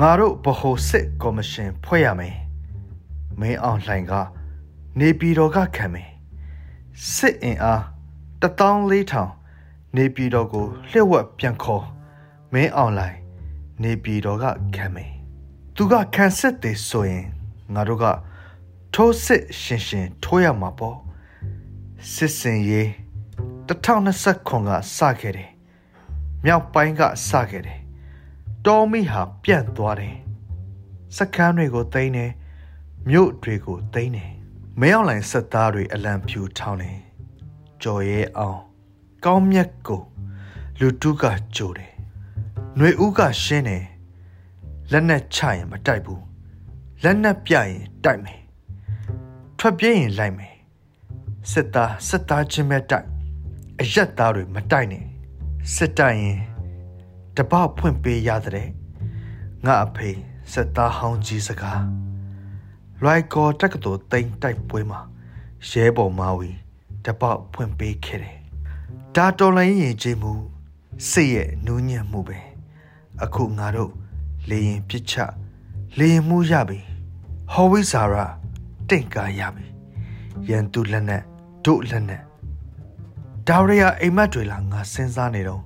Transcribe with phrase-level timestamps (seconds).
[0.00, 2.36] ငါတို့ဗဟိုစစ်ကော်မရှင်ဖွဲ့ရမယ်
[3.40, 4.12] မင်းအောင်လှိုင်က
[4.98, 6.10] နေပြည်တော်ကခံမယ်
[7.14, 7.82] စစ်အင်အား
[8.42, 11.84] 14000နေပြည်တော်ကိုလျှက်ဝက်ပြန်ခေါ်
[12.52, 13.16] မင်းအောင်လှိုင်
[13.82, 14.44] နေပြည်တော်က
[14.76, 15.12] ခံမယ်
[15.76, 17.24] သူကခံစစ်တယ်ဆိုရင်
[17.74, 18.04] ငါတို့က
[18.94, 20.98] ထိုးစစ်ရှင်ရှင်ထိုးရမှာပေါ့
[22.12, 22.88] စစ်စင်ရေး
[23.68, 25.50] 2020ခွန်ကစခဲ့တယ်
[26.44, 27.79] မြောက်ပိုင်းကစခဲ့တယ်
[28.66, 30.16] တော်မီဟာပြန့်သွားတယ်
[31.16, 32.30] စကမ်းတွေကိုသိမ်းတယ်
[33.08, 34.30] မြို့တွေကိုသိမ်းတယ်
[34.80, 36.98] မင်းအောင်လိုင်ဆက်သားတွေအလံဖြူထောင်းတယ်
[37.82, 38.60] ကြော်ရဲအောင်
[39.24, 40.02] ကောင်းမြတ်ကို
[40.80, 41.24] လူတုက
[41.56, 41.92] ကြိုတယ်
[42.76, 43.84] ຫນွေဦးကရှင်းတယ်
[44.90, 46.24] လက်နဲ့ချရင်မတိုက်ဘူး
[47.02, 47.74] လက်နဲ့ပြရင်
[48.04, 48.40] တိုက်မယ်
[49.58, 50.54] ထွက်ပြေးရင်လိုက်မယ်
[51.50, 53.06] စစ်သားစစ်သားချင်းပဲတိုက်
[53.80, 55.04] အရက်သားတွေမတိုက်နဲ့
[55.74, 56.38] စစ်တိုင်ရင်
[57.36, 58.68] တပဖွင့်ပေးရတဲ့
[59.66, 60.10] ငါအဖေ
[60.52, 61.82] စစ်သားဟောင်းကြီးစကား
[63.02, 65.00] လွိုက်ကောတက္ကသိုလ်တိမ်တိုက်ပွဲမှာ
[65.68, 66.50] ရဲဘော်မာဝီ
[67.04, 68.36] တပဖွင့်ပေးခဲ့တယ်
[69.16, 70.32] ဒါတော်လိုင်းရင်ကြီးမှု
[71.10, 72.38] စိတ်ရဲ့နူးညံ့မှုပဲ
[73.22, 73.92] အခုငါတို့
[74.48, 75.14] လေရင်ပြစ်ချ
[75.98, 76.78] လေရင်မှုရပြီ
[77.52, 78.24] ဟော်ဝိဇာရာ
[78.88, 79.66] တင့်ကာရပြီ
[80.48, 81.22] ရန်သူလက်နဲ့
[81.64, 82.22] တို့လက်နဲ့
[83.48, 85.62] ဒါရီယာအိမ်မက်တွေလာငါစဉ်းစားနေတော့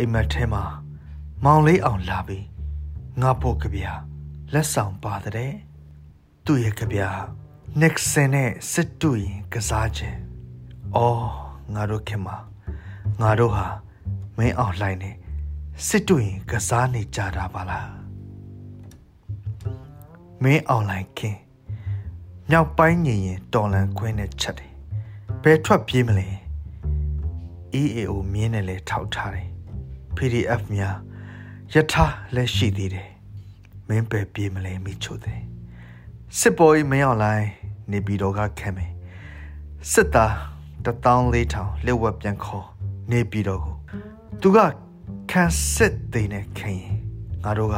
[0.00, 0.64] အိမ်မက်ထဲမှာ
[1.44, 2.46] မောင်လေးအောင်လာပြီး
[3.20, 3.80] ငါဖို့ကြပြ
[4.52, 5.52] လက်ဆောင်ပါတဲ့
[6.44, 7.00] သူ့ရဲ့ကြပြ
[7.80, 10.18] Nixon နဲ့စစ်တူရင်ကစားခြင်း
[10.96, 11.24] အော်
[11.74, 12.36] ငါတို့ခင်မှာ
[13.20, 13.66] ငါတို့ဟာ
[14.36, 15.10] မင်းအောင်လှိုင်းနေ
[15.86, 17.90] စစ်တူရင်ကစားနေကြတာပါလား
[20.42, 21.36] မင်းအောင်လှိုင်းခင်
[22.50, 24.72] မြောက်ပိုင်းညင်ရင်တော်လန်ခွင်းနဲ့ချက်တယ်
[25.42, 26.28] ဘယ်ထွက်ပြေးမလဲ
[27.80, 29.48] EAO မြင်းနဲ့လဲထောက်ထားတယ်
[30.16, 30.96] PDF များ
[31.74, 33.08] ယထာလက်ရှိသေးတယ်
[33.88, 35.40] မင်းပဲပြေးမလဲမိချိုတယ်
[36.38, 37.46] စစ်ပေါ်ကြီးမင်းအောင်လိုက်
[37.90, 38.92] နေပြည်တော်ကခံမယ်
[39.92, 40.32] စစ်သား
[40.84, 42.66] 14000လက်ဝက်ပြန်ခေါ်
[43.10, 43.74] နေပြည်တော်ကို
[44.40, 44.58] သူက
[45.30, 45.44] ခံ
[45.74, 46.80] စစ်သိနေခင်
[47.44, 47.76] ငါတို့က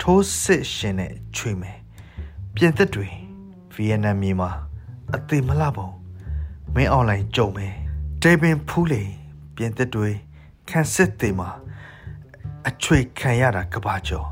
[0.00, 1.78] ထိုးစစ်ရှင်နဲ့ချွေမယ်
[2.54, 3.08] ပြင်သက်တွေ
[3.74, 4.50] ဗီယက်နမ်မြေမှာ
[5.14, 5.88] အသေးမလှပုံ
[6.74, 7.74] မင်းအွန်လိုင်းကြုံမယ်
[8.22, 9.02] ဒေဗင်ဖူးလေ
[9.56, 10.08] ပြင်သက်တွေ
[10.70, 11.48] ခံစစ်သေးမှာ
[12.68, 14.28] အချွေခံရတာကဘာကျော်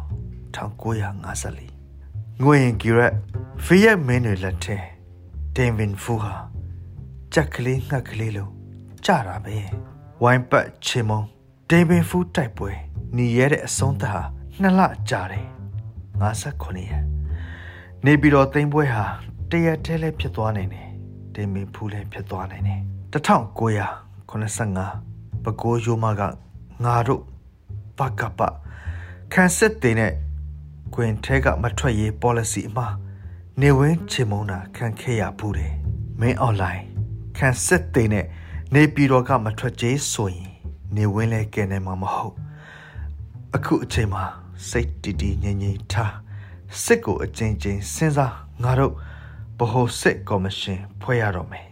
[0.54, 3.12] 1954ငွေရင်ဂီရက်
[3.64, 4.78] ဗီယက်မင်းတွေလက်ထဲ
[5.56, 6.34] ဒေဗင်ဖူးဟာ
[7.32, 8.52] ကြက်ကလေးငှက်ကလေးလုံး
[9.04, 9.56] ကြတာပဲ
[10.22, 11.20] ဝိုင်းပတ်ချေမုံ
[11.70, 12.70] ဒေဗင်ဖူးတိုက်ပွဲ
[13.14, 14.22] หนีရတဲ့အဆုံးသတ်ဟာ
[14.60, 15.46] နှစ်လကြာတယ်
[16.20, 17.04] 59ရက်
[18.04, 19.04] နေပြီးတော့သိမ်းပွဲဟာ
[19.50, 20.88] တရက်တည်းလည်းဖြစ်သွားနိုင်တယ်
[21.34, 22.80] ဒေဗင်ဖူးလည်းဖြစ်သွားနိုင်တယ်
[23.12, 25.17] 1985
[25.48, 26.22] ပဲခူးရိုးမက
[26.84, 27.22] ငါတို့
[27.98, 28.40] ပကပ
[29.32, 30.12] ခန်းစစ်တင်နဲ့
[30.94, 32.94] ကွင်ထဲကမထွက်ရေး policy အမှား
[33.60, 35.72] နေဝင်းချေမုံတာခံခဲ့ရဘူးတယ်
[36.20, 36.82] မင်း online
[37.36, 38.26] ခန်းစစ်တင်နဲ့
[38.74, 40.48] နေပြည်တော်ကမထွက်ကြေးဆိုရင်
[40.96, 42.34] နေဝင်းလဲကဲနေမှာမဟုတ်
[43.54, 44.24] အခုအချိန်မှာ
[44.68, 46.12] စိတ်တီတီငြိမ်ငြိမ်ထား
[46.82, 48.92] စစ်ကိုအချင်းချင်းစဉ်းစားငါတို့
[49.58, 51.66] ဗဟိုစစ်ကော်မရှင်ဖွဲ့ရတော့မယ်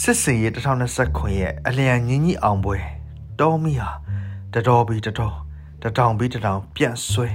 [0.00, 0.52] စစ်စင်ရေး
[0.96, 2.95] 2029ရဲ့အလျံညင်းကြီးအောင်ပွဲ
[3.40, 3.90] တော်မီဟာ
[4.54, 5.36] တတော်ပြီးတတော်
[5.82, 7.28] တထောင်ပြီးတထောင်ပြန့်ဆွဲ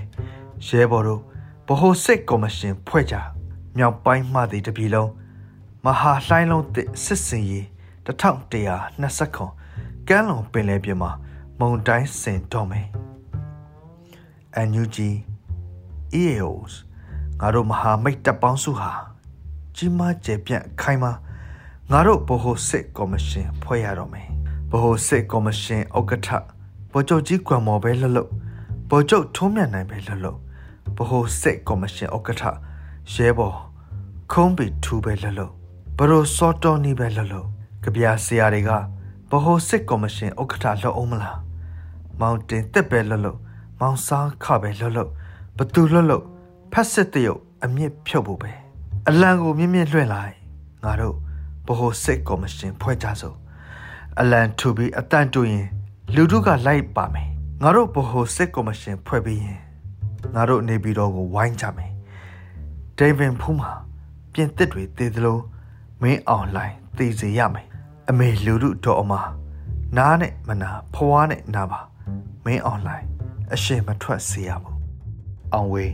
[0.67, 1.21] ရဲဘော်တို့
[1.67, 3.15] ဗဟိုစစ်ကော်မရှင်ဖွဲ့ကြ
[3.77, 5.11] မြောက်ပိုင်းမှတည်တပြီလုံး
[5.85, 7.65] မဟာလှိုင်းလုံးတစ်စစ်စင်ရေး
[8.05, 9.51] 1120ခွန်
[10.07, 11.11] ကမ်းလွန်ပင်လယ်ပြင်မှာ
[11.59, 12.87] မုန်တိုင်းဆင်တော့မယ်။
[14.69, 14.97] NUG
[16.21, 16.73] EAOs
[17.39, 18.91] ငါတို့မဟာမိတ်တပ်ပေါင်းစုဟာ
[19.75, 21.11] ကြီးမားကျယ်ပြန့်ခိုင်မာ
[21.91, 24.29] ငါတို့ဗဟိုစစ်ကော်မရှင်ဖွဲ့ရတော့မယ်။
[24.71, 26.29] ဗဟိုစစ်ကော်မရှင်ဥက္ကဋ္ဌ
[26.91, 28.23] ဗိုလ်ချုပ်ကြီးကွမ်မော်ပဲလှလှ
[28.89, 32.43] ဗိုလ်ချုပ်ထုံးမြတ်နိုင်ပဲလှလှဗဟိုစစ်ကော်မရှင်ဥက္ကဋ္ဌ
[33.13, 33.57] ရဲဘော်
[34.31, 35.45] ခုံးပီထူပဲလှလှ
[35.97, 37.39] ဘရိုစောတော်နီပဲလှလှ
[37.83, 38.71] ကြပြဆရာတွေက
[39.31, 41.39] ဗဟိုစစ်ကော်မရှင်ဥက္ကဋ္ဌလှအောင်မလား
[42.19, 43.31] မောင်တင်တက်ပဲလှလှ
[43.79, 45.03] မောင်စားခပဲလှလှ
[45.57, 46.17] ဘသူလှလှ
[46.71, 48.51] ဖက်စစ်တရုတ်အမြင့်ဖြုတ်ဖို့ပဲ
[49.09, 50.35] အလံကိုမြင့်မြင့်လွှင့်လိုက်
[50.83, 51.15] ငါတို့
[51.67, 53.37] ဗဟိုစစ်ကော်မရှင်ဖွဲ့ကြစို့
[54.19, 55.65] အလံထူပြီးအတန်တူရင်
[56.15, 57.29] လူတို့ကလိုက်ပါမယ်
[57.61, 59.59] ငါတို့ဗဟိုစစ်ကော်မရှင်ဖွဲ့ပြီးရင်
[60.35, 61.91] ငါတို့နေပြည်တော်ကိုဝိုင်းကြမယ်
[62.97, 63.71] ဒေးဗင်ဖူးမှာ
[64.33, 65.37] ပြင်သစ်တွေတည်သလို
[66.01, 67.67] မင်းအောင်လှိုင်တည်စေရမယ်
[68.09, 69.13] အမေလူတို့တော်အမ
[69.97, 71.79] နားနဲ့မနာဖွားနဲ့နာပါ
[72.45, 73.05] မင်းအောင်လှိုင်
[73.53, 74.77] အရှင်မထွက်စေရဘူး
[75.53, 75.93] အောင်ဝေး